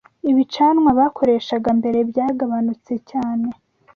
[0.31, 3.47] ibicanwa bakoreshaga mbere byagabanutse cyane